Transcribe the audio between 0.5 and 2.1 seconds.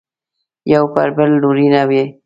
یو پر بل لورینه ولري.